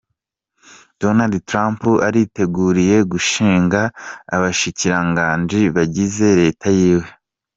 [1.01, 3.81] Donald Trump ariteguriye gushinga
[4.35, 7.07] abashikiranganji bagize reta yiwe.